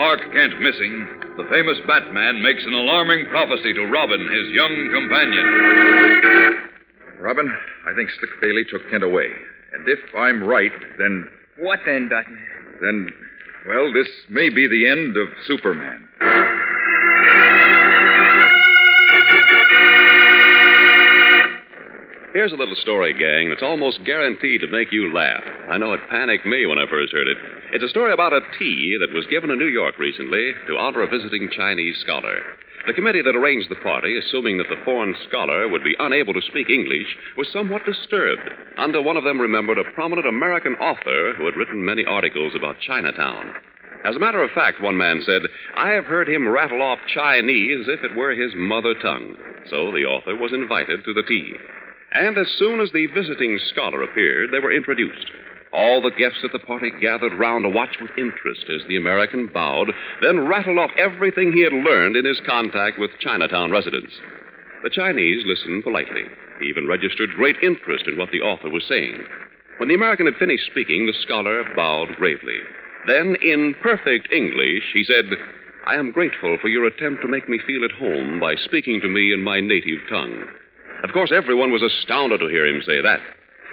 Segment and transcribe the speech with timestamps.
[0.00, 1.06] Clark Kent missing,
[1.36, 5.44] the famous Batman makes an alarming prophecy to Robin, his young companion.
[7.20, 7.54] Robin,
[7.86, 9.26] I think Slick Bailey took Kent away.
[9.74, 11.28] And if I'm right, then.
[11.58, 12.38] What then, Dutton?
[12.80, 13.10] Then,
[13.68, 16.08] well, this may be the end of Superman.
[22.32, 25.42] Here's a little story, gang, that's almost guaranteed to make you laugh.
[25.68, 27.36] I know it panicked me when I first heard it.
[27.72, 31.02] It's a story about a tea that was given in New York recently to honor
[31.02, 32.42] a visiting Chinese scholar.
[32.88, 36.42] The committee that arranged the party, assuming that the foreign scholar would be unable to
[36.42, 41.44] speak English, was somewhat disturbed until one of them remembered a prominent American author who
[41.44, 43.54] had written many articles about Chinatown.
[44.04, 45.42] As a matter of fact, one man said,
[45.76, 49.36] I have heard him rattle off Chinese as if it were his mother tongue.
[49.70, 51.54] So the author was invited to the tea.
[52.10, 55.30] And as soon as the visiting scholar appeared, they were introduced.
[55.72, 59.46] All the guests at the party gathered round to watch with interest as the American
[59.46, 64.12] bowed, then rattled off everything he had learned in his contact with Chinatown residents.
[64.82, 66.24] The Chinese listened politely.
[66.60, 69.22] He even registered great interest in what the author was saying.
[69.78, 72.58] When the American had finished speaking, the scholar bowed gravely.
[73.06, 75.26] Then, in perfect English, he said,
[75.86, 79.08] I am grateful for your attempt to make me feel at home by speaking to
[79.08, 80.44] me in my native tongue.
[81.02, 83.20] Of course, everyone was astounded to hear him say that.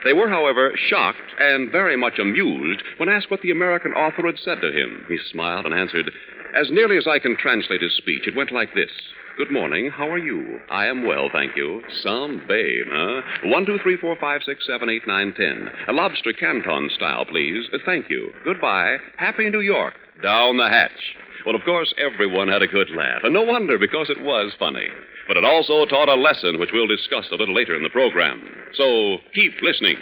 [0.03, 4.39] They were, however, shocked and very much amused when asked what the American author had
[4.39, 5.05] said to him.
[5.07, 6.11] He smiled and answered,
[6.55, 8.91] As nearly as I can translate his speech, it went like this.
[9.37, 9.91] Good morning.
[9.91, 10.59] How are you?
[10.71, 11.83] I am well, thank you.
[12.01, 13.21] Some babe, huh?
[13.45, 15.69] One, two, three, four, five, six, seven, eight, nine, ten.
[15.87, 17.65] A lobster canton style, please.
[17.85, 18.31] Thank you.
[18.43, 18.97] Goodbye.
[19.17, 19.93] Happy New York.
[20.23, 21.15] Down the hatch.
[21.45, 23.21] Well, of course, everyone had a good laugh.
[23.23, 24.87] And no wonder, because it was funny.
[25.27, 28.41] But it also taught a lesson which we'll discuss a little later in the program.
[28.73, 29.97] So keep listening.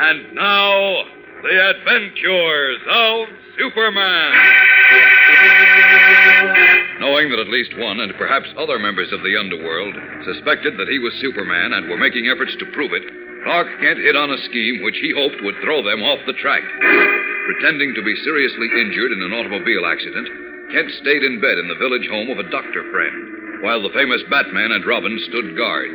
[0.00, 1.04] And now,
[1.42, 3.28] the adventures of
[3.58, 4.32] Superman.
[7.00, 10.98] Knowing that at least one, and perhaps other members of the underworld, suspected that he
[10.98, 14.84] was Superman and were making efforts to prove it, Clark Kent hit on a scheme
[14.84, 16.60] which he hoped would throw them off the track.
[16.60, 20.28] Pretending to be seriously injured in an automobile accident,
[20.68, 24.20] Kent stayed in bed in the village home of a doctor friend, while the famous
[24.28, 25.88] Batman and Robin stood guard.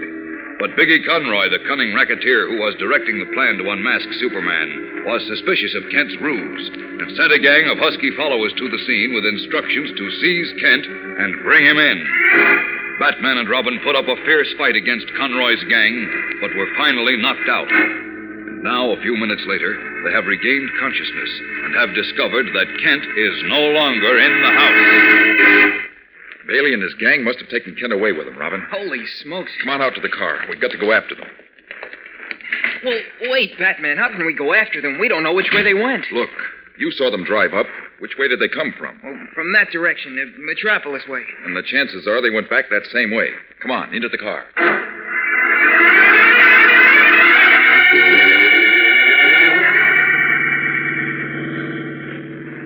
[0.57, 5.21] But Biggie Conroy, the cunning racketeer who was directing the plan to unmask Superman, was
[5.29, 9.29] suspicious of Kent's ruse and sent a gang of husky followers to the scene with
[9.29, 12.82] instructions to seize Kent and bring him in.
[13.03, 16.07] Batman and Robin put up a fierce fight against Conroy's gang,
[16.39, 17.67] but were finally knocked out.
[17.67, 19.75] And now, a few minutes later,
[20.07, 21.31] they have regained consciousness
[21.67, 25.83] and have discovered that Kent is no longer in the house.
[26.47, 28.65] Bailey and his gang must have taken Kent away with them, Robin.
[28.71, 29.51] Holy smokes.
[29.59, 30.39] Come on out to the car.
[30.47, 31.27] We've got to go after them.
[32.85, 33.97] Well, wait, Batman.
[33.97, 34.97] How can we go after them?
[34.97, 36.05] We don't know which way they went.
[36.13, 36.31] Look,
[36.79, 37.67] you saw them drive up.
[37.99, 38.99] Which way did they come from?
[39.03, 41.23] Well, from that direction, the Metropolis way.
[41.45, 43.29] And the chances are they went back that same way.
[43.61, 44.43] Come on, into the car.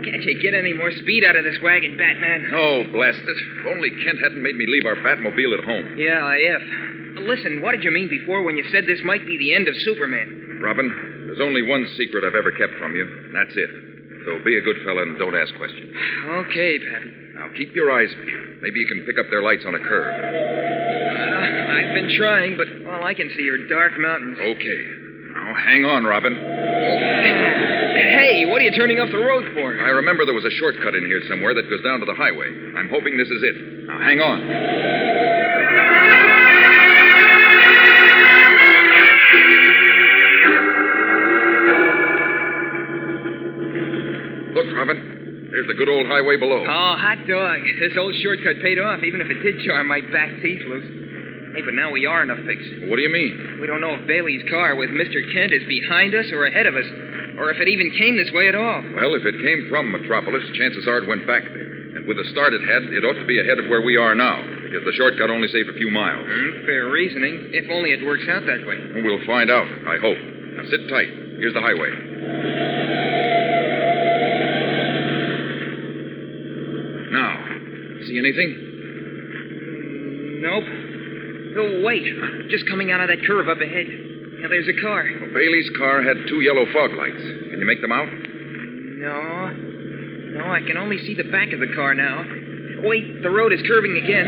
[0.06, 2.50] Can't you get any more speed out of this wagon, Batman?
[2.54, 3.38] Oh, blast it.
[3.38, 5.98] If only Kent hadn't made me leave our Batmobile at home.
[5.98, 6.62] Yeah, I if.
[7.28, 9.76] Listen, what did you mean before when you said this might be the end of
[9.78, 10.60] Superman?
[10.62, 10.90] Robin,
[11.28, 13.70] there's only one secret I've ever kept from you, and that's it.
[14.28, 15.88] So be a good fella and don't ask questions.
[16.52, 17.16] Okay, Pappy.
[17.40, 18.60] Now keep your eyes peeled.
[18.60, 20.04] Maybe you can pick up their lights on a curve.
[20.04, 24.36] Uh, I've been trying, but all I can see are dark mountains.
[24.36, 24.82] Okay.
[25.32, 26.36] Now hang on, Robin.
[26.36, 29.80] Hey, what are you turning off the road for?
[29.80, 32.52] I remember there was a shortcut in here somewhere that goes down to the highway.
[32.76, 33.88] I'm hoping this is it.
[33.88, 35.17] Now hang on.
[45.58, 46.62] There's the good old highway below.
[46.62, 47.58] Oh, hot dog.
[47.82, 50.86] This old shortcut paid off, even if it did jar my back teeth loose.
[51.58, 52.62] Hey, but now we are in a fix.
[52.86, 53.58] What do you mean?
[53.58, 55.18] We don't know if Bailey's car with Mr.
[55.34, 56.86] Kent is behind us or ahead of us,
[57.42, 58.86] or if it even came this way at all.
[59.02, 61.98] Well, if it came from Metropolis, chances are it went back there.
[61.98, 64.14] And with the start it had, it ought to be ahead of where we are
[64.14, 66.22] now, because the shortcut only saved a few miles.
[66.22, 68.78] Hmm, fair reasoning, if only it works out that way.
[69.02, 70.22] We'll find out, I hope.
[70.22, 71.10] Now sit tight.
[71.42, 72.07] Here's the highway.
[78.08, 78.56] See anything?
[80.42, 80.64] Nope.
[81.58, 82.06] Oh, wait.
[82.50, 83.88] Just coming out of that curve up ahead.
[84.40, 85.04] Now, there's a car.
[85.22, 87.22] Well, Bailey's car had two yellow fog lights.
[87.50, 88.08] Can you make them out?
[88.08, 89.50] No.
[90.38, 92.24] No, I can only see the back of the car now.
[92.86, 94.28] Wait, the road is curving again.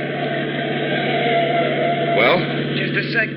[2.18, 2.40] Well?
[2.76, 3.30] Just a sec.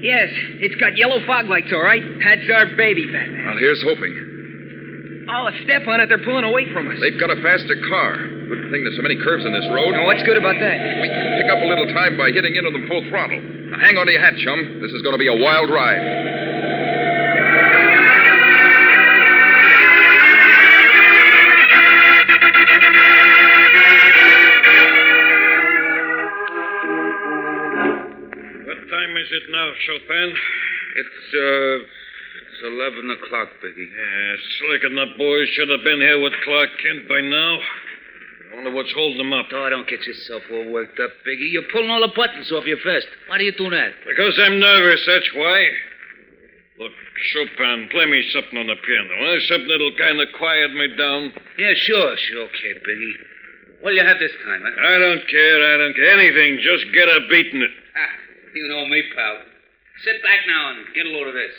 [0.00, 0.32] Yes,
[0.64, 2.02] it's got yellow fog lights, all right.
[2.24, 3.44] That's our baby, Batman.
[3.46, 5.28] Well, here's hoping.
[5.28, 6.08] Oh, a step on it.
[6.08, 6.98] They're pulling away from us.
[7.00, 8.16] They've got a faster car.
[8.52, 9.92] Good thing there's so many curves in this road.
[9.96, 10.76] Now, what's good about that?
[11.00, 13.40] We can pick up a little time by hitting into them full throttle.
[13.40, 14.76] Now, hang on to your hat, chum.
[14.76, 16.04] This is going to be a wild ride.
[28.68, 30.28] What time is it now, Chopin?
[31.00, 31.88] It's, uh,
[32.52, 33.88] it's 11 o'clock, Biggie.
[33.88, 37.56] Yeah, Slick and the boys should have been here with Clark Kent by now.
[38.52, 39.46] I wonder what's holding them up.
[39.50, 41.50] Oh, don't get yourself all worked up, Biggie.
[41.52, 43.06] You're pulling all the buttons off your vest.
[43.26, 43.92] Why do you do that?
[44.06, 45.68] Because I'm nervous, that's why.
[46.78, 46.92] Look,
[47.32, 49.40] Chopin, play me something on the piano, huh?
[49.48, 51.32] Something that'll kind of quiet me down.
[51.56, 53.16] Yeah, sure, sure, okay, Biggie.
[53.80, 54.84] What'll you have this time, huh?
[54.84, 56.12] I don't care, I don't care.
[56.12, 57.70] Anything, just get a beat in it.
[57.96, 58.14] Ah,
[58.54, 59.38] you know me, pal.
[60.04, 61.56] Sit back now and get a load of this.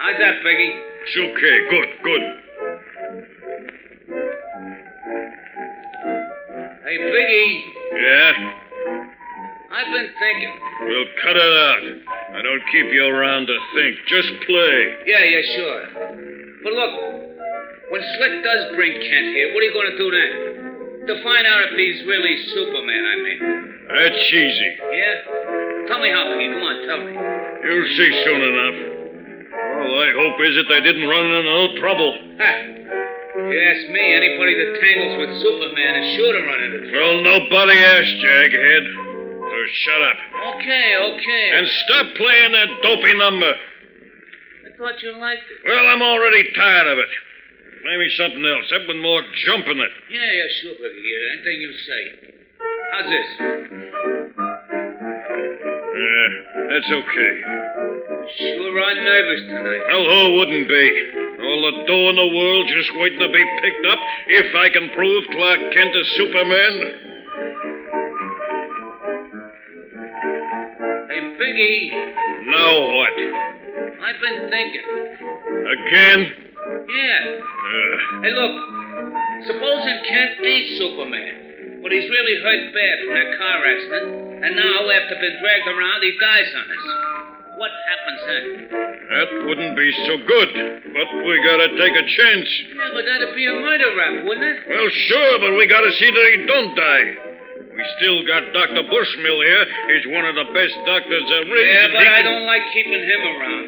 [0.00, 0.72] How's that, Biggie?
[1.04, 2.22] It's okay, good, good.
[6.88, 7.52] Hey, Biggie,
[8.00, 8.32] Yeah?
[9.76, 10.52] I've been thinking.
[10.88, 11.84] We'll cut it out.
[12.32, 13.96] I don't keep you around to think.
[14.08, 14.96] Just play.
[15.04, 15.82] Yeah, yeah, sure.
[16.64, 16.92] But look,
[17.92, 20.32] when Slick does bring Kent here, what are you going to do then?
[21.12, 23.38] To find out if he's really Superman, I mean.
[23.92, 24.70] That's easy.
[24.96, 25.86] Yeah?
[25.92, 26.56] Tell me how, Biggie.
[26.56, 27.12] Come on, tell me.
[27.12, 28.89] You'll see soon enough.
[30.00, 32.16] I hope is that they didn't run into no trouble.
[32.40, 32.52] Ha!
[33.36, 36.98] You ask me, anybody that tangles with Superman is sure to run into trouble.
[36.98, 38.84] Well, nobody asked, Jaghead.
[39.40, 40.16] So shut up.
[40.56, 41.50] Okay, okay.
[41.54, 43.52] And stop playing that dopey number.
[43.52, 45.68] I thought you liked it.
[45.68, 47.08] Well, I'm already tired of it.
[47.82, 48.68] Play me something else.
[48.68, 49.90] Something with more jump in it.
[50.10, 50.76] Yeah, yeah, sure.
[50.76, 52.02] Yeah, anything you say.
[52.92, 53.28] How's this?
[55.96, 56.28] Yeah,
[56.68, 57.34] that's okay.
[58.38, 59.82] Sure are nervous tonight.
[59.88, 60.86] Well, who wouldn't be?
[61.40, 64.88] All the dough in the world just waiting to be picked up if I can
[64.94, 66.74] prove Clark Kent is Superman.
[71.10, 71.90] Hey, Biggie,
[72.46, 73.12] Now what?
[74.04, 74.86] I've been thinking.
[75.66, 76.20] Again?
[76.88, 77.40] Yeah.
[77.40, 78.54] Uh, Hey, look.
[79.46, 84.90] Supposing Kent ain't Superman, but he's really hurt bad from that car accident, and now,
[84.90, 87.39] after being dragged around, he dies on us.
[87.56, 88.90] What happens then?
[89.10, 90.50] that wouldn't be so good,
[90.94, 92.48] but we gotta take a chance.
[92.70, 94.58] Yeah, but that'd be a murder rap, wouldn't it?
[94.70, 97.30] Well, sure, but we gotta see that he don't die.
[97.70, 98.82] We still got Dr.
[98.92, 99.64] Bushmill here.
[99.94, 101.64] He's one of the best doctors there is.
[101.64, 103.66] Yeah, but I don't like keeping him around.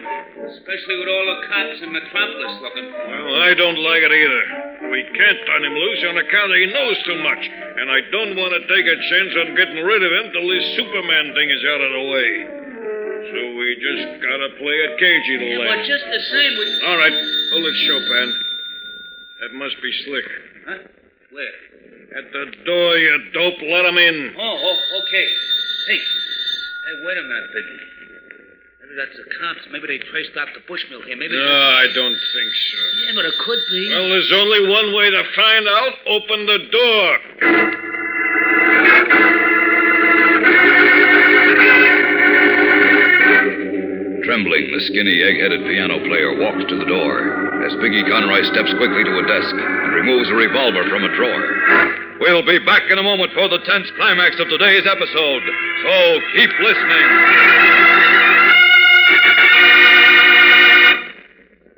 [0.53, 2.87] Especially with all the cops in Metropolis looking.
[2.93, 4.45] for Well, I don't like it either.
[4.91, 7.43] We can't turn him loose on account of he knows too much.
[7.81, 10.67] And I don't want to take a chance on getting rid of him till this
[10.77, 12.62] Superman thing is out of the way.
[13.23, 16.71] So we just gotta play it cagey to Yeah, but just the same with...
[16.91, 17.15] All right,
[17.55, 18.29] hold it, Chopin.
[19.41, 20.27] That must be Slick.
[20.67, 20.79] Huh?
[21.31, 21.55] Where?
[22.19, 23.63] At the door, you dope.
[23.63, 24.35] Let him in.
[24.37, 25.27] Oh, oh, okay.
[25.87, 25.99] Hey.
[25.99, 27.79] Hey, wait a minute, Biggie.
[28.83, 29.67] Maybe that's the cops.
[29.71, 31.17] Maybe they traced out the Bushmill here.
[31.17, 31.35] Maybe...
[31.39, 32.79] No, I don't think so.
[33.07, 33.89] Yeah, but it could be.
[33.89, 35.95] Well, there's only one way to find out.
[36.07, 37.19] Open the door.
[44.33, 47.21] Trembling, the skinny, egg headed piano player walks to the door
[47.69, 52.17] as Biggie Conroy steps quickly to a desk and removes a revolver from a drawer.
[52.17, 55.43] We'll be back in a moment for the tense climax of today's episode,
[55.85, 55.93] so
[56.33, 57.07] keep listening.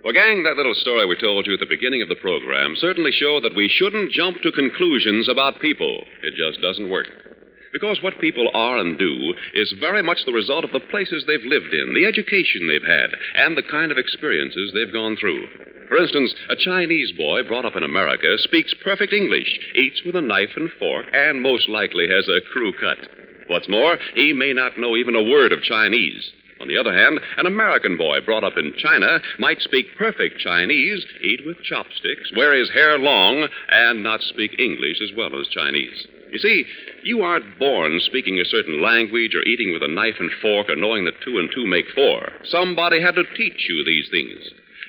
[0.06, 3.10] Well, gang, that little story we told you at the beginning of the program certainly
[3.10, 6.04] showed that we shouldn't jump to conclusions about people.
[6.22, 7.33] It just doesn't work.
[7.74, 11.44] Because what people are and do is very much the result of the places they've
[11.44, 15.48] lived in, the education they've had, and the kind of experiences they've gone through.
[15.88, 20.20] For instance, a Chinese boy brought up in America speaks perfect English, eats with a
[20.20, 23.08] knife and fork, and most likely has a crew cut.
[23.48, 26.30] What's more, he may not know even a word of Chinese.
[26.60, 31.04] On the other hand, an American boy brought up in China might speak perfect Chinese,
[31.20, 36.06] eat with chopsticks, wear his hair long, and not speak English as well as Chinese.
[36.30, 36.64] You see,
[37.02, 40.76] you aren't born speaking a certain language or eating with a knife and fork or
[40.76, 42.32] knowing that two and two make four.
[42.44, 44.40] Somebody had to teach you these things.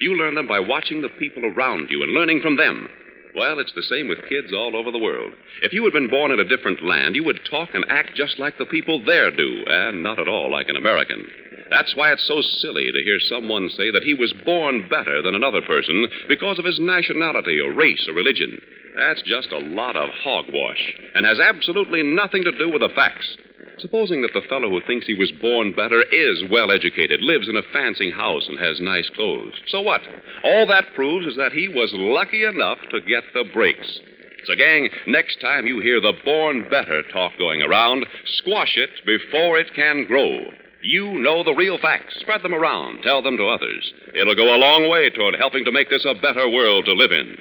[0.01, 2.89] You learn them by watching the people around you and learning from them.
[3.36, 5.34] Well, it's the same with kids all over the world.
[5.62, 8.39] If you had been born in a different land, you would talk and act just
[8.39, 11.27] like the people there do, and not at all like an American.
[11.70, 15.36] That's why it's so silly to hear someone say that he was born better than
[15.36, 18.62] another person because of his nationality or race or religion.
[18.96, 23.38] That's just a lot of hogwash and has absolutely nothing to do with the facts.
[23.78, 27.58] Supposing that the fellow who thinks he was born better is well educated, lives in
[27.58, 29.54] a fancy house, and has nice clothes.
[29.68, 30.02] So what?
[30.44, 34.00] All that proves is that he was lucky enough to get the breaks.
[34.46, 38.06] So, gang, next time you hear the born better talk going around,
[38.38, 40.40] squash it before it can grow.
[40.82, 42.16] You know the real facts.
[42.20, 43.02] Spread them around.
[43.02, 43.92] Tell them to others.
[44.14, 47.12] It'll go a long way toward helping to make this a better world to live
[47.12, 47.36] in.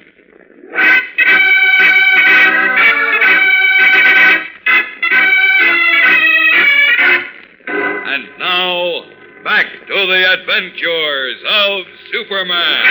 [9.95, 12.83] To the adventures of Superman.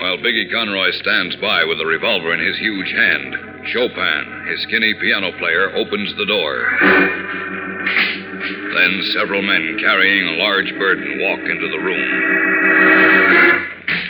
[0.00, 3.36] While Biggie Conroy stands by with a revolver in his huge hand,
[3.68, 6.66] Chopin, his skinny piano player, opens the door.
[8.74, 12.02] Then several men carrying a large burden walk into the room.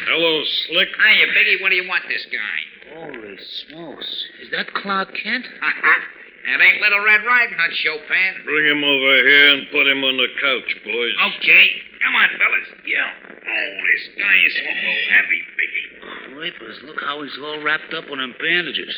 [0.08, 0.88] Hello, Slick.
[0.88, 1.60] Hiya, Biggie.
[1.60, 2.94] What do you want this guy?
[2.94, 3.36] Holy
[3.68, 4.24] smokes.
[4.40, 5.44] Is that Clark Kent?
[6.48, 8.32] That ain't Little Red Riding Hood, Chopin.
[8.48, 11.14] Bring him over here and put him on the couch, boys.
[11.36, 11.66] Okay.
[12.00, 12.68] Come on, fellas.
[12.88, 13.04] Yeah.
[13.04, 16.40] Oh, this guy is awful heavy, Biggie.
[16.40, 18.96] Rapers, look how he's all wrapped up in them bandages.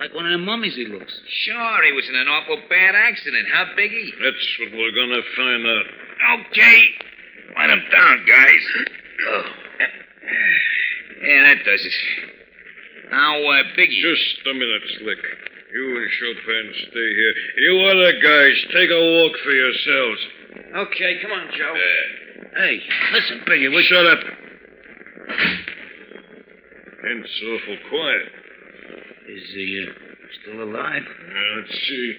[0.00, 1.14] Like one of them mummies he looks.
[1.46, 4.10] Sure, he was in an awful bad accident, huh, Biggie?
[4.18, 5.86] That's what we're gonna find out.
[6.42, 6.88] Okay.
[7.56, 8.64] Let him down, guys.
[9.30, 9.44] Oh.
[11.22, 11.94] Yeah, that does it.
[13.12, 14.02] Now, uh, Biggie.
[14.02, 15.18] Just a minute, Slick.
[15.74, 17.34] You and Chopin stay here.
[17.66, 20.20] You other guys, take a walk for yourselves.
[20.86, 21.74] Okay, come on, Joe.
[22.54, 22.80] Hey,
[23.12, 23.82] listen, Biggie, we...
[23.82, 24.20] Shut up.
[27.06, 28.26] It's awful quiet.
[29.28, 29.92] Is he uh,
[30.42, 31.02] still alive?
[31.02, 32.18] Now, let's see.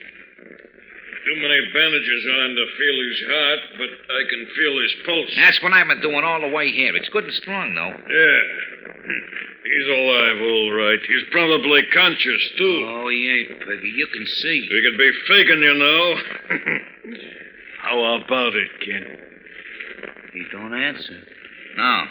[1.26, 5.32] Too many bandages on to feel his heart, but I can feel his pulse.
[5.38, 6.94] That's what I've been doing all the way here.
[6.96, 7.96] It's good and strong, though.
[8.14, 8.42] Yeah.
[9.66, 11.00] He's alive, all right.
[11.08, 12.86] He's probably conscious, too.
[12.86, 13.96] Oh, he ain't, Biggie.
[13.96, 14.62] You can see.
[14.62, 16.16] He could be faking, you know.
[17.82, 19.20] How about it, Kent?
[20.34, 21.20] He don't answer.
[21.78, 22.04] No.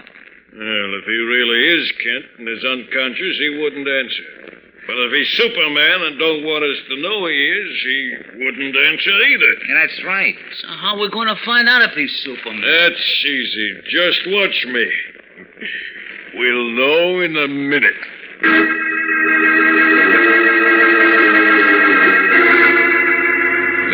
[0.54, 4.60] Well, if he really is Kent and is unconscious, he wouldn't answer.
[4.86, 9.10] But if he's Superman and don't want us to know he is, he wouldn't answer
[9.10, 9.52] either.
[9.66, 10.36] Yeah, that's right.
[10.60, 12.60] So how we going to find out if he's Superman?
[12.60, 13.80] That's easy.
[13.88, 14.90] Just watch me.
[16.36, 17.94] We'll know in a minute.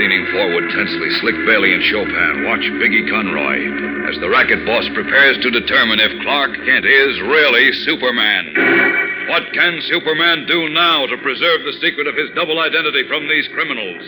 [0.00, 5.36] Leaning forward tensely, Slick Bailey and Chopin watch Biggie Conroy as the racket boss prepares
[5.44, 9.28] to determine if Clark Kent is really Superman.
[9.28, 13.48] What can Superman do now to preserve the secret of his double identity from these
[13.52, 14.00] criminals?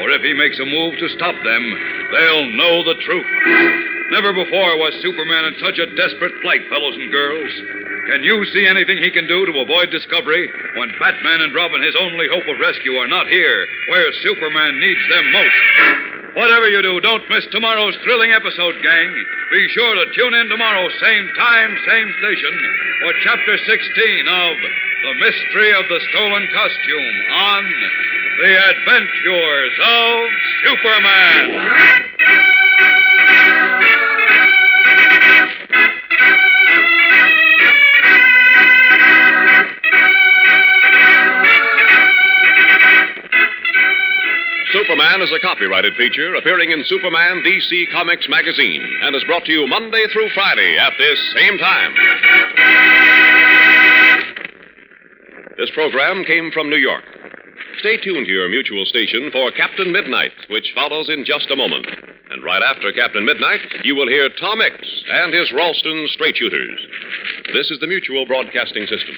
[0.00, 1.62] For if he makes a move to stop them,
[2.16, 3.97] they'll know the truth.
[4.10, 7.52] Never before was Superman in such a desperate plight, fellows and girls.
[8.08, 10.48] Can you see anything he can do to avoid discovery
[10.80, 15.04] when Batman and Robin, his only hope of rescue, are not here, where Superman needs
[15.12, 15.60] them most?
[16.40, 19.12] Whatever you do, don't miss tomorrow's thrilling episode, gang.
[19.52, 22.54] Be sure to tune in tomorrow, same time, same station,
[23.04, 24.56] for Chapter 16 of
[25.04, 27.64] The Mystery of the Stolen Costume on
[28.40, 30.16] The Adventures of
[30.64, 32.07] Superman.
[45.18, 49.52] Superman is a copyrighted feature appearing in Superman DC Comics magazine and is brought to
[49.52, 51.92] you Monday through Friday at this same time.
[55.56, 57.02] This program came from New York.
[57.80, 61.88] Stay tuned to your mutual station for Captain Midnight, which follows in just a moment.
[62.30, 64.76] And right after Captain Midnight, you will hear Tom Mix
[65.10, 66.78] and his Ralston Straight Shooters.
[67.52, 69.16] This is the Mutual Broadcasting System.